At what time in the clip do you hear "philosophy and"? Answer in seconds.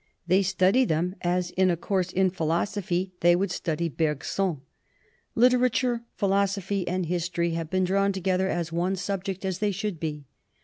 6.15-7.05